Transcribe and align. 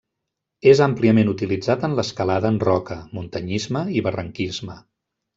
És 0.69 0.79
àmpliament 0.85 1.27
utilitzat 1.33 1.85
en 1.87 1.93
l'escalada 1.99 2.51
en 2.53 2.57
roca, 2.63 2.97
muntanyisme 3.17 3.83
i 3.99 4.03
barranquisme. 4.09 4.79